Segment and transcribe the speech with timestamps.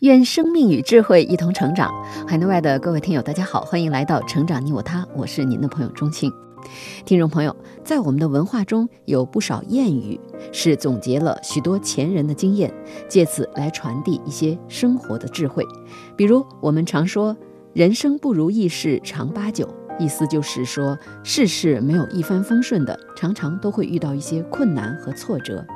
[0.00, 1.92] 愿生命与智慧一同成长。
[2.24, 6.32] 海内外的各位听友，大家好，欢迎来到《成长你我他》，我是您的朋友钟庆。
[7.04, 10.20] 听众朋友，在我们的文化中有不少谚语，
[10.52, 12.72] 是总结了许多前人的经验，
[13.08, 15.64] 借此来传递一些生活的智慧。
[16.14, 17.36] 比如，我们常说
[17.74, 19.68] “人生不如意事常八九”，
[19.98, 25.66] 意思就是说，事事没有一帆风顺的，常常都会遇到一些困难和挫折。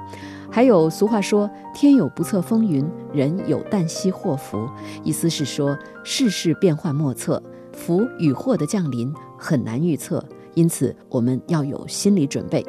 [0.55, 4.69] 还有俗话说“天有不测风云，人有旦夕祸福”，
[5.03, 12.63] 意思是说世事变幻莫测，福与祸的降临很难预测，因此我们要有心理准备。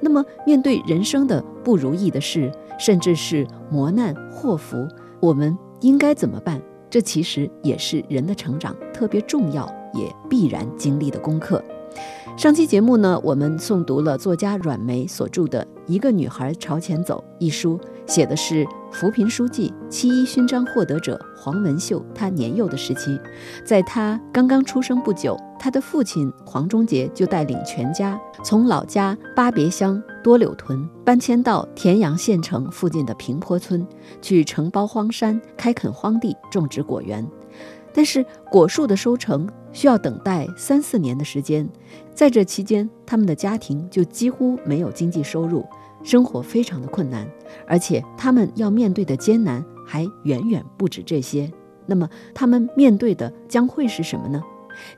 [0.00, 4.76] 那么，面对人生的不如意的事，甚至是磨难祸福，
[5.20, 6.60] 我们应该怎么办？
[6.90, 11.62] 这其实也是人的成长特别重要也必然经历的功课。
[12.38, 23.18] 上期节目呢，我们诵读了作家阮梅所著的《一个女孩朝前走》一书，写的是扶贫书记、七一勋章获得者黄文秀她年幼的时期。
[23.64, 33.84] 在她刚刚出生不久，她的父亲黄忠杰就带领全家从老家巴别乡多柳屯搬迁到田阳县城附近的平坡村，
[34.22, 37.28] 去承包荒山、开垦荒地、种植果园。
[37.92, 41.68] 但是果树的收成需要等待三四年的时间，
[42.14, 45.66] 在这期间，他们的家庭就几乎没有经济收入，
[46.02, 47.28] 生活非常的困难，
[47.66, 51.50] 而且他们要面对的艰难还远远不止这些。
[51.86, 54.42] 那么，他们面对的将会是什么呢？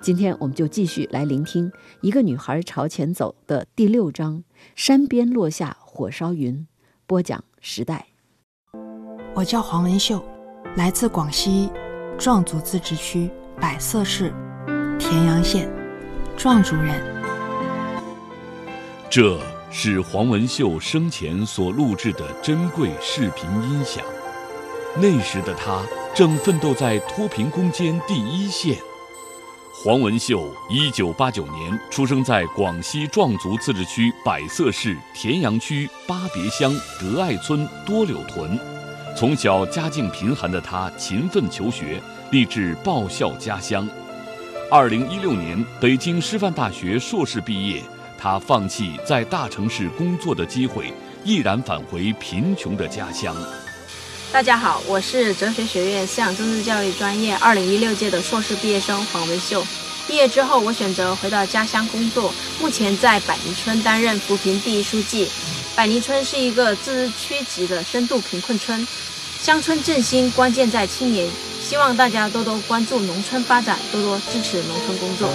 [0.01, 4.45] 今天我们就继续来聆听《一个女孩朝前走》的第六章：
[4.75, 6.67] 山边落下火烧云。
[7.07, 8.07] 播讲时代。
[9.35, 10.23] 我叫黄文秀，
[10.77, 11.71] 来自广西。
[12.19, 14.31] 壮族自治区百色市
[15.01, 15.67] 田阳县，
[16.37, 17.03] 壮族人。
[19.09, 19.41] 这
[19.71, 24.05] 是黄文秀生前所录制的珍贵视频音响。
[25.01, 25.83] 那时的他
[26.15, 28.77] 正奋斗在脱贫攻坚第一线。
[29.73, 38.59] 黄文秀，一九八九年出生在广西壮族自治区百色市田阳区巴别乡德爱村多柳屯。
[39.17, 43.89] 从小家境贫寒的他勤奋求学，立志报效家乡。
[44.73, 47.83] 二零一六年，北京师范大学硕士毕业，
[48.17, 50.95] 他放弃在大城市工作的机会，
[51.25, 53.35] 毅然返回贫穷的家乡。
[54.31, 59.67] 大家好，我是哲学学院思想政治教育专业二零一六届的硕士毕业生黄文秀。
[60.07, 65.29] 毕业之后，我选择回到家乡工作，目前在百泥村担任扶贫第一书记。
[65.75, 68.87] 百泥村是一个自治区级的深度贫困村，
[69.41, 71.29] 乡村振兴关键在青年，
[71.71, 75.29] 希望大家多多关注农村发展，多多支持农村工作。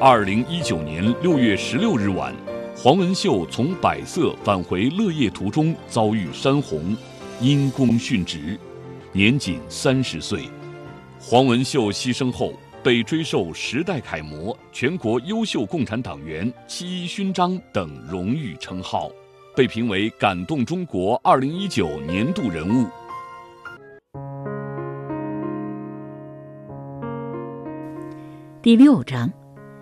[0.00, 2.32] 二零一九年六月十六日晚，
[2.76, 6.96] 黄文秀从百色返回乐业途中遭遇山洪，
[7.40, 8.56] 因公殉职，
[9.10, 10.48] 年仅三十岁。
[11.18, 12.52] 黄文秀牺牲后。
[12.84, 19.10] 被追授时代楷模、全国优秀共产党员、七一勋章等荣誉称号，
[19.54, 22.88] 被评为感动中国二零一九年度人物。
[28.70, 29.32] 第六章：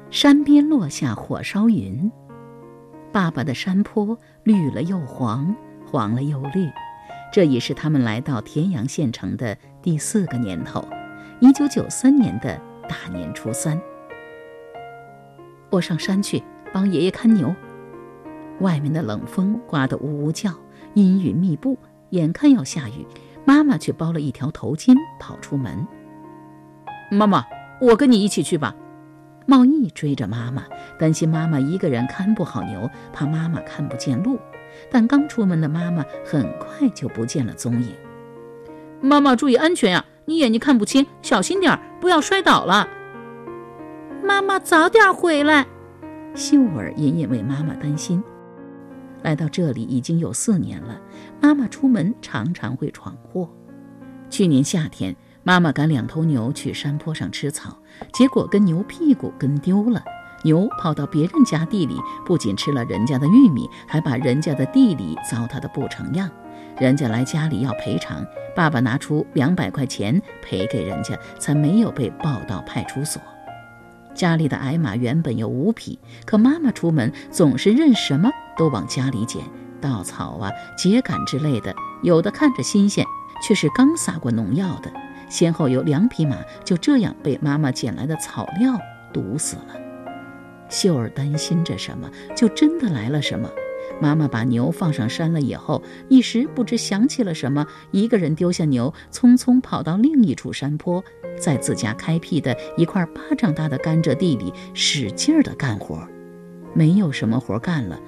[0.09, 2.10] 山边落下火烧云。
[3.12, 5.54] 爸爸的山坡绿了又黄，
[5.84, 6.71] 黄了又绿，
[7.31, 10.82] 这已是他们来到田阳县城的第四个年头。
[11.38, 12.59] 一九九三年的。
[12.88, 13.78] 大年初三，
[15.69, 17.55] 我上山去帮爷爷看牛。
[18.60, 20.50] 外面的冷风刮得呜呜叫，
[20.94, 21.76] 阴云密布，
[22.09, 23.06] 眼看要下雨。
[23.44, 25.87] 妈妈却包了一条头巾跑出门。
[27.11, 27.44] 妈妈，
[27.80, 28.75] 我跟你一起去吧。
[29.46, 30.64] 茂义追着妈妈，
[30.98, 34.38] 担心妈妈一个人看不好牛，怕妈妈看不见路。
[34.90, 37.94] 但刚出门的妈妈很快就不见了踪影。
[39.00, 40.04] 妈妈注意安全呀！
[40.26, 42.86] 你眼睛看不清，小心点儿，不要摔倒了。
[44.22, 45.66] 妈妈早点回来。
[46.34, 48.22] 秀儿隐隐为妈妈担心。
[49.22, 51.00] 来到这里已经有四年了，
[51.40, 53.48] 妈妈出门常常会闯祸。
[54.28, 55.16] 去年夏天，
[55.48, 57.74] 妈妈赶两头牛去山坡上吃草，
[58.12, 60.04] 结果跟牛屁股跟丢了。
[60.42, 61.96] 牛跑到别人家地里，
[62.26, 66.28] 不仅吃了人家的玉米，还把人家的地里糟蹋的不成样。
[66.78, 68.22] 人家来家里要赔偿，
[68.54, 73.18] 爸爸拿出两百块钱赔给人家，才没有被抱到派出所。
[74.14, 79.42] 家里的矮马原本有五匹，可妈妈出门总是认什么都往家里捡，
[79.80, 83.02] 稻草啊、秸秆之类的，有的看着新鲜，
[83.42, 84.92] 却是刚撒过农药的。
[85.28, 88.78] 先后有两匹马就这样被妈妈捡来的草料
[89.12, 89.76] 毒死了。
[90.69, 93.48] 秀儿担心着什么，就真的来了什么。
[94.00, 101.02] 妈妈把牛放上山了以后，一时不知想起了什么，一个人丢下牛，匆匆跑到另一处山坡，
[101.40, 106.06] 在自家开辟的一块巴掌大的甘蔗地里使劲儿地干活。
[106.74, 107.98] 没有什么活干了，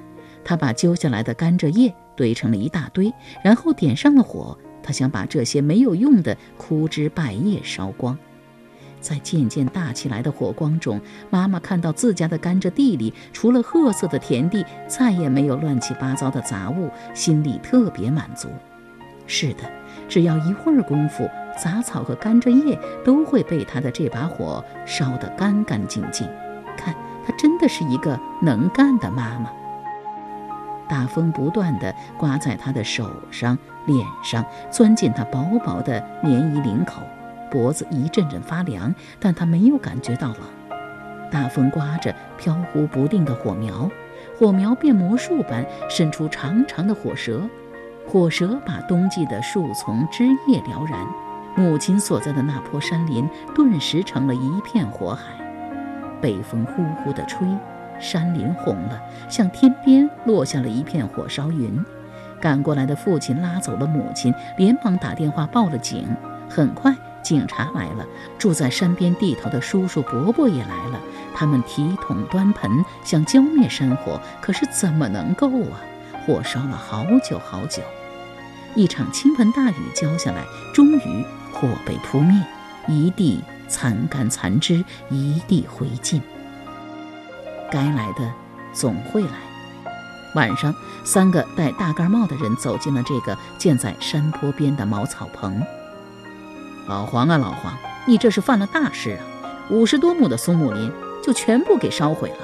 [0.44, 3.12] 他把揪下来的甘蔗叶堆成了一大堆，
[3.42, 4.56] 然后点上了火。
[4.82, 8.16] 他想把这些没有用的枯枝败叶烧光。
[9.00, 11.00] 在渐渐大起来的火光中，
[11.30, 18.48] 妈妈看到自家的甘蔗地里，除了褐色的田地，再也没有乱七八糟的杂物，心里特别满足。
[19.26, 19.64] 是的，
[20.06, 21.26] 只要一会儿功夫，
[21.56, 26.28] 杂草和甘蔗叶都会被他的这把火烧得干干净净。
[26.76, 26.94] 看，
[27.24, 29.50] 她真的是一个能干的妈妈。
[30.90, 33.56] 大风不断地刮在他的手上、
[33.86, 37.00] 脸上，钻进他薄薄的棉衣领口。
[37.48, 40.38] 脖子一阵阵发凉，但他没有感觉到冷。
[41.30, 43.88] 大风刮着飘忽不定的火苗，
[44.36, 47.40] 火苗变魔术般伸出长长的火舌，
[48.08, 51.06] 火舌把冬季的树丛枝叶燎燃。
[51.56, 55.34] 母亲所在的那坡山林顿时成了一片火海。
[56.20, 57.46] 北风呼呼地吹，
[58.00, 61.84] 山林红了，向天边落下了一片火烧云。
[62.40, 66.08] 赶过来的父亲拉走了母亲，连忙打电话报了警。
[66.48, 66.94] 很快。
[67.22, 68.06] 警察来了，
[68.38, 70.98] 住在山边地头的叔叔伯伯也来了。
[71.34, 75.78] 他们提桶端盆，想浇灭山火，可是怎么能够啊？
[76.24, 77.82] 火烧了好久好久，
[78.74, 80.42] 一场倾盆大雨浇下来，
[80.72, 82.42] 终于火被扑灭，
[82.88, 86.22] 一地残干残枝，一地灰烬。
[87.70, 88.32] 该来的
[88.72, 89.32] 总会来。
[90.34, 90.74] 晚上，
[91.04, 95.60] 三个戴大盖帽的人走进了这个建在山坡边的茅草棚。
[96.86, 97.76] 老黄啊，老黄，
[98.06, 99.22] 你这是犯了大事啊！
[99.70, 100.90] 五十多亩的松木林
[101.22, 102.36] 就全部给烧毁了。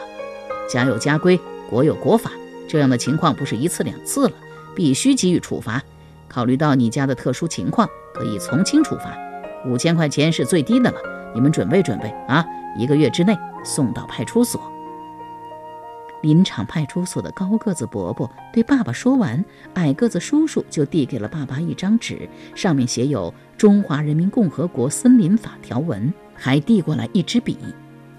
[0.69, 1.41] 家有家规，
[1.71, 2.31] 国有国法，
[2.69, 4.35] 这样的情况不是一次两次了，
[4.75, 5.81] 必须给予处罚。
[6.29, 9.17] 考虑到你家的特殊情况，可以从轻处罚，
[9.65, 10.99] 五千块钱是最低的了。
[11.35, 12.45] 你们准备准备啊，
[12.77, 14.61] 一个月之内送到派出所。
[16.27, 19.45] 林场派出所的高个子伯伯对爸爸说完，
[19.75, 23.33] 矮个子叔叔就递给了爸爸一张纸，上面写有。
[23.57, 27.57] 中华人民共和国森林法条文，还递过来一支笔。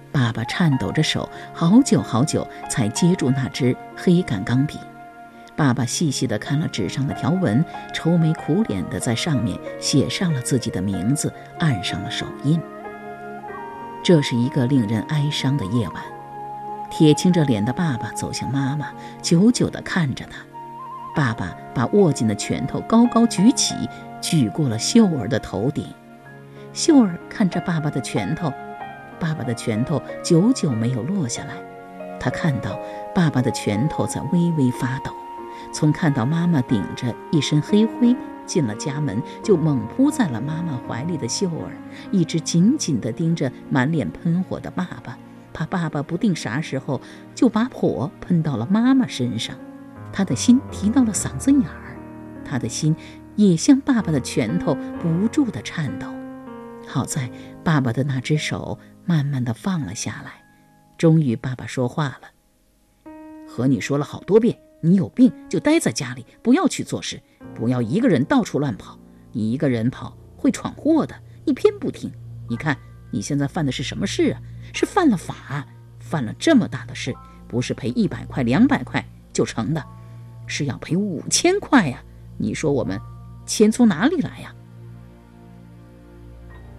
[0.10, 4.80] 爸爸颤抖着手，好久好久才接住那支黑杆钢笔。
[5.58, 7.64] 爸爸细细地看了纸上的条文，
[7.94, 12.58] 愁眉苦脸地在上面写上了自己的名字，按上了手印。
[14.02, 16.17] 这是一个令人哀伤的夜晚。
[16.90, 18.88] 铁青着脸的爸爸走向妈妈，
[19.22, 20.40] 久久地看着她。
[21.16, 23.74] 爸爸把握紧的拳头高高举起。
[24.20, 25.86] 举过了秀儿的头顶，
[26.74, 28.52] 秀儿看着爸爸的拳头，
[29.20, 31.54] 爸爸的拳头久久没有落下来。
[32.20, 32.80] 他看到
[33.14, 35.12] 爸爸的拳头在微微发抖。
[35.72, 38.16] 从看到妈妈顶着一身黑灰
[38.48, 41.72] 进了家门，就猛扑在了妈妈怀里的秀儿，
[42.12, 45.16] 一直紧紧地盯着满脸喷火的爸爸，
[45.58, 47.02] 怕爸爸不定啥时候
[47.34, 49.58] 就把火喷到了妈妈身上。
[50.14, 51.98] 他的心提到了嗓子眼儿，
[52.46, 52.96] 他的心。
[53.36, 56.08] 也像爸爸的拳头不住地颤抖，
[56.88, 57.30] 好在
[57.64, 60.44] 爸爸的那只手慢慢地放了下来。
[60.98, 62.22] 终于，爸爸说话了
[63.48, 67.22] ：“和你说了好多遍，你有病就待在家里，不要去做事，
[67.54, 68.98] 不要一个人到处乱跑。
[69.34, 71.14] 你一个人跑会闯祸的，
[71.46, 72.12] 你偏不听。
[72.50, 72.76] 你看
[73.12, 74.42] 你现在犯的是什么事啊？
[74.74, 75.68] 是犯了法，
[76.00, 77.16] 犯了这么大的事，
[77.48, 79.84] 不是赔一百块、两百块就成的，
[80.46, 82.04] 是要赔五千块呀！
[82.38, 83.00] 你说我们……”
[83.48, 84.54] 钱从哪里来呀？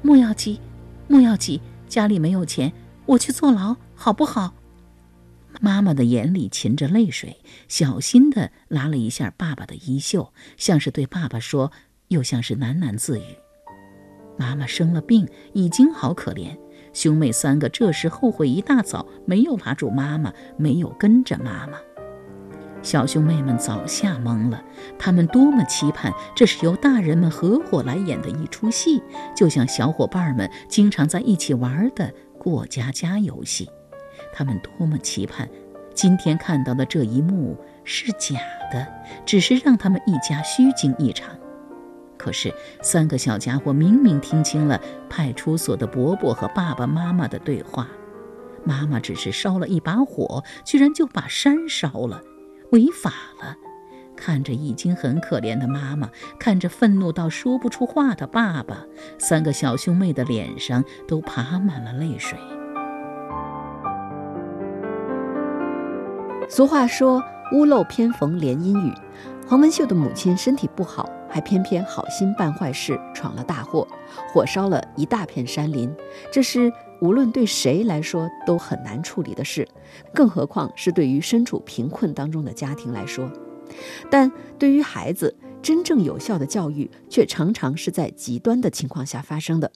[0.02, 0.60] 莫要急，
[1.08, 2.70] 莫要急，家里没有钱，
[3.06, 4.52] 我去坐牢好不好？
[5.62, 11.72] 妈妈的眼里噙着泪水，小心的拉了一下爸爸的衣袖，像是对爸爸说，
[12.08, 13.24] 又像是喃喃自语。
[14.38, 16.56] 妈妈生了病，已经好可怜。
[16.94, 21.78] 兄妹三个这时后悔一大早，没有拉住妈妈，没有跟着妈妈。
[22.80, 24.62] 小兄妹们早吓懵了，
[24.98, 29.02] 他们多么期盼这是由大人们合伙来演的一出戏，
[29.36, 33.68] 就像小伙伴们经常在一起玩的过家家游戏。
[34.32, 35.48] 他们多么期盼
[35.92, 38.38] 今天看到的这一幕是假
[38.72, 38.86] 的，
[39.26, 41.36] 只是让他们一家虚惊一场。
[42.28, 47.88] 可是三个小家伙明明听清了派出所的伯伯和爸爸妈妈的对话，
[48.64, 52.20] 妈妈只是烧了一把火，居然就把山烧了，
[52.72, 53.56] 违法了。
[54.14, 58.84] 看着已经很可怜的妈妈，看着愤怒到说不出话的爸爸，
[59.16, 62.38] 三个小兄妹的脸上都爬满了泪水。
[66.46, 68.92] 俗话说“屋漏偏逢连阴雨”，
[69.48, 73.88] 黄文秀的母亲身体不好，还偏偏好心办坏事，闯了大祸，
[74.30, 75.90] 火烧了一大片山林。
[76.30, 79.66] 这是无论对谁来说都很难处理的事，
[80.12, 83.26] 更何况是对于身处贫困当中的家庭来说。
[84.10, 89.72] 但对于孩子，真正有效的教育却常常是在极端的情况下发生的。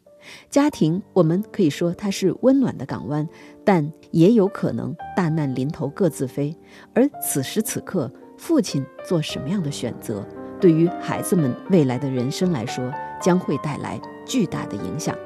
[0.50, 3.26] 家庭，我们可以说它是温暖的港湾，
[3.64, 6.54] 但也有可能大难临头各自飞。
[6.92, 8.12] 而此时此刻，
[8.42, 10.26] 父亲做什么样的选择，
[10.60, 15.16] 对于孩子们未来的人生来说，将会带来巨大的影响。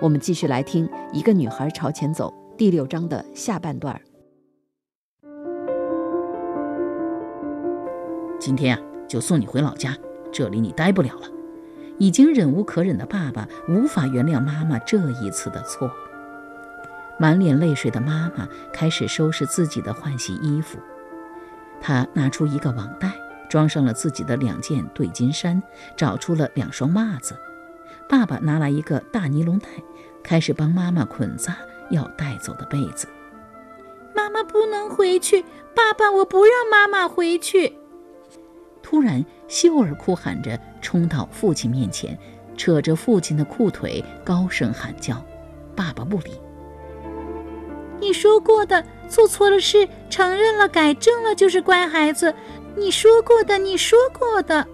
[0.00, 4.00] 我们继续来听《一个女孩朝前走》第六章的下半段。
[8.40, 9.94] 今天啊，就送你回老家，
[10.32, 11.28] 这里你待不了了。
[11.98, 15.90] 已经忍无可忍的爸爸无法原谅妈妈这一次的错。
[17.18, 20.78] 满脸泪水的妈妈开始收拾自己的换洗衣服。
[21.82, 23.12] 他拿出一个网袋，
[23.48, 25.60] 装上了自己的两件对襟衫，
[25.96, 27.36] 找出了两双袜子。
[28.08, 29.66] 爸爸拿来一个大尼龙袋，
[30.22, 31.56] 开始帮妈妈捆扎
[31.90, 33.08] 要带走的被子。
[34.14, 35.42] 妈妈不能回去，
[35.74, 37.76] 爸爸，我不让妈妈回去。
[38.82, 42.16] 突然，秀儿哭喊着冲到父亲面前，
[42.56, 45.20] 扯着父亲的裤腿，高声喊叫。
[45.74, 46.30] 爸爸不理。
[48.02, 52.34] 你说过的，做错了事，承认了，改正了，就是乖孩子。
[52.76, 54.66] 你说过的，你说过的。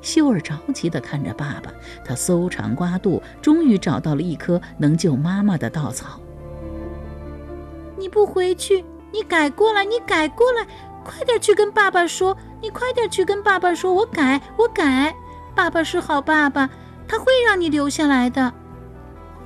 [0.00, 1.72] 秀儿着急地看着爸爸，
[2.04, 6.20] 他搜肠刮肚，终于找到了一颗能救妈妈的稻草。
[7.96, 10.64] 你不回去，你改过来，你改过来。
[11.04, 12.36] 快点去跟爸爸说！
[12.62, 15.12] 你快点去跟爸爸说，我改，我改。
[15.56, 16.70] 爸爸是好爸爸，
[17.08, 18.54] 他会让你留下来的。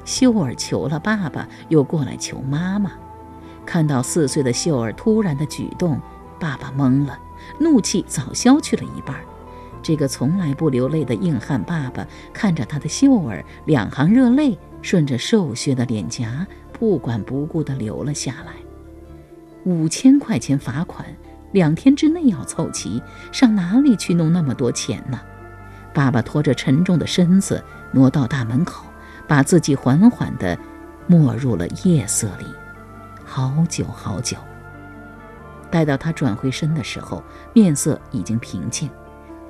[0.05, 2.93] 秀儿求了爸爸，又过来求妈妈。
[3.65, 6.01] 看到四岁的秀儿突然的举动，
[6.39, 7.19] 爸爸懵了，
[7.59, 9.17] 怒气早消去了一半。
[9.83, 18.53] 这个从来不流泪的硬汉爸爸看着他的秀儿，两行热泪顺着瘦削的脸颊不管不顾地流了下来。
[19.65, 21.07] 五千块钱罚款。
[21.53, 25.21] 两天之内要凑齐，上哪里去弄那么多钱呢？
[25.93, 28.87] 爸爸拖着沉重的身子挪到大门口，
[29.27, 30.59] 把自己缓缓地
[31.07, 32.47] 没入了夜色里，
[33.25, 34.37] 好久好久。
[35.71, 37.23] 待到他转回身的时候，
[37.55, 38.91] 面色已经平静。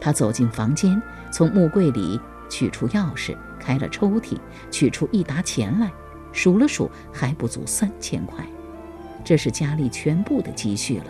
[0.01, 1.01] 他走进房间，
[1.31, 4.39] 从木柜里取出钥匙，开了抽屉，
[4.71, 5.91] 取出一沓钱来，
[6.33, 8.45] 数了数，还不足三千块，
[9.25, 11.07] 这是家里全部的积蓄了。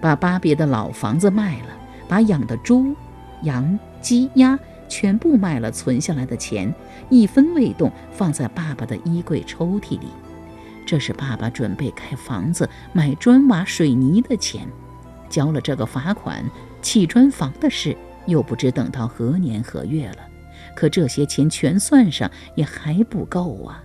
[0.00, 1.68] 把巴别的老房子卖了，
[2.08, 2.94] 把养的猪、
[3.42, 6.74] 羊、鸡、鸭全部卖了，存下来的钱
[7.10, 10.08] 一分未动，放在爸爸的衣柜抽屉里。
[10.86, 14.66] 这是爸爸准备盖房子、买砖瓦水泥的钱。
[15.28, 16.42] 交了这个罚款，
[16.80, 17.94] 砌砖房的事
[18.26, 20.26] 又不知等到何年何月了。
[20.74, 23.84] 可这些钱全算上，也还不够啊。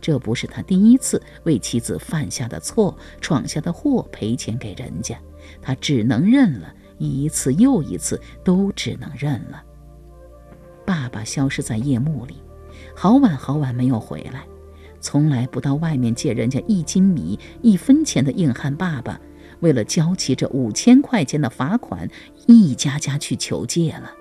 [0.00, 5.16] 这不是他第一次为妻子犯下的错、闯下的祸赔钱给人家，
[5.62, 9.62] 他只能认了，一次又一次都只能认了。
[10.86, 12.36] 爸爸消失在夜幕里，
[12.94, 14.46] 好晚好晚没有回来，
[15.00, 19.20] 从来不到外面借人家一斤米、一分钱的硬汉爸爸，
[19.60, 22.08] 为了交齐这五千块钱的罚款，
[22.46, 24.12] 一家家去求借了。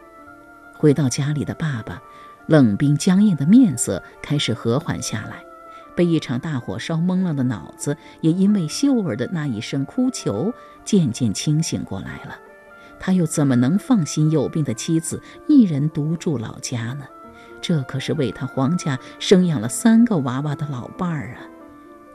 [0.73, 2.01] 回到家里的爸爸，
[2.47, 5.43] 冷冰僵硬的面色开始和缓下来。
[5.95, 10.51] 被一场大火烧懵了的脑子，也因为秀儿的那一声哭求，
[10.83, 12.37] 渐渐清醒过来了。
[12.99, 17.05] 他又怎么能放心有病的妻子一人独住老家呢？
[17.61, 21.41] 这可是为他黄家生养了三个娃娃的老伴儿啊！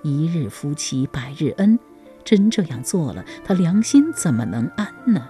[0.03, 1.79] 一日夫妻百日恩，
[2.25, 5.29] 真这样做了，他良心怎么能安呢？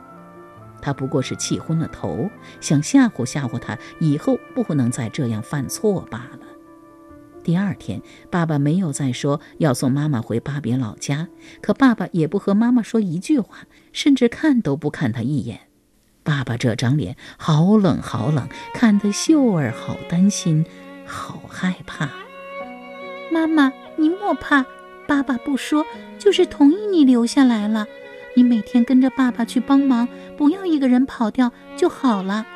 [0.83, 2.30] 他不过是气昏了头，
[2.61, 6.39] 想吓唬吓唬他，以后不能再这样犯错罢了。
[7.42, 11.28] 第二天，爸爸没有再说要送妈妈回巴别老家，
[11.61, 13.61] 可爸爸也不和妈妈说一句话，
[13.92, 15.61] 甚至看都不看他一眼。
[16.23, 20.64] 爸爸这张脸好冷好冷，看得秀儿好担心，
[21.06, 22.11] 好害怕。
[23.32, 24.66] 妈妈，你莫怕，
[25.09, 25.85] 爸爸不说，
[26.18, 27.87] 就是同意你留下来了。
[28.37, 30.06] 你每天跟着爸爸去帮忙，
[30.37, 32.47] 不要一个人跑掉就好了。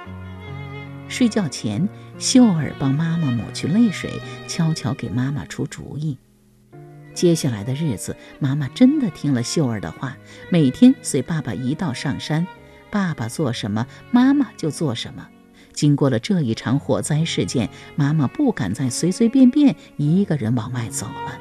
[1.15, 4.11] 睡觉前，秀儿帮妈妈抹去泪水，
[4.49, 6.19] 悄悄给妈妈出主意。
[7.15, 10.17] 接下来的日子，妈妈真的听了秀儿的话，
[10.51, 12.45] 每天随爸爸一道上山，
[12.91, 15.29] 爸爸做什么，妈妈就做什么。
[15.73, 21.39] 经过了这一场火灾事件，妈妈不敢再随随便便一个人往外走了。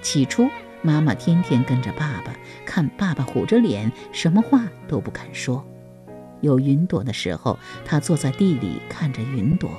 [0.00, 0.48] 起初，
[0.80, 2.34] 妈妈天天跟着爸爸，
[2.64, 5.69] 看爸爸虎着脸，什么话都不肯说。
[6.40, 9.70] 有云朵的时候，他坐在地里看着云朵；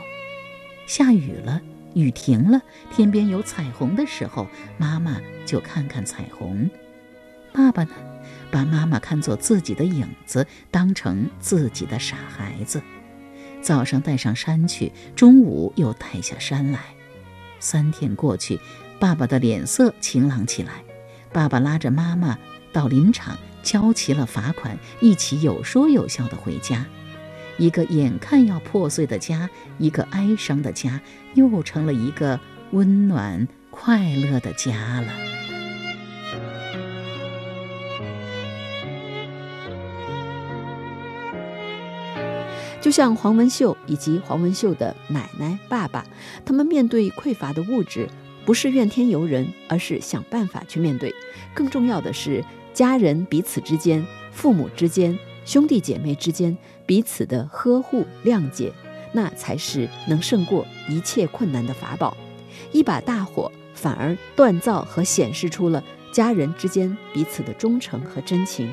[0.88, 1.62] 下雨了。
[1.94, 6.70] 雨停了，天边有彩虹的时候，妈妈就看看彩虹。
[7.52, 7.92] 爸爸呢，
[8.50, 12.82] 把妈妈看作自己的影子，当成自己的傻孩子。
[13.62, 16.80] 早上带上山去，中午又带下山来。
[17.60, 18.58] 三天过去，
[18.98, 20.86] 爸爸的脸色晴朗起来。
[21.34, 22.40] 爸爸拉着妈妈
[22.72, 26.86] 到林场交齐了罚款，一起有说有笑的回家。
[27.58, 31.00] 一个眼看要破碎的家，一个哀伤的家，
[31.36, 32.40] 又成了一个
[32.72, 35.14] 温暖快乐的家了。
[42.80, 46.04] 就像黄文秀以及黄文秀的奶奶、爸爸，
[46.44, 48.10] 他们面对匮乏的物质，
[48.44, 51.14] 不是怨天尤人，而是想办法去面对。
[51.54, 56.58] 更重要的是，家人彼此之间、父母之间、兄弟姐妹之间。
[56.84, 58.74] 彼此的呵护、谅解，
[59.14, 62.18] 那才是能胜过一切困难的法宝。
[62.74, 68.70] 一把大火反而锻造和显示出了家人之间彼此的忠诚和真情。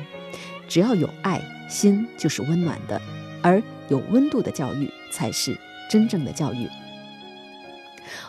[0.67, 2.99] 只要有爱心，就是温暖的；
[3.41, 5.57] 而有温度的教育，才是
[5.89, 6.67] 真正的教育。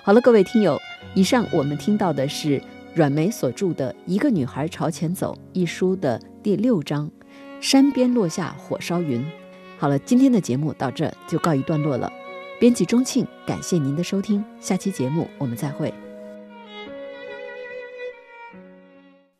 [0.04, 0.80] 好了，各位听友，
[1.14, 2.62] 以上我们听到的是
[2.92, 7.08] 阮梅所著的《一个女孩朝前走》一书的第六章：
[7.60, 9.24] 山边落下火烧云。
[9.78, 12.12] 好了，今天的节目到这就告一段落了。
[12.58, 15.94] 编辑钟庆，感谢您的收听，下期节目我们再会。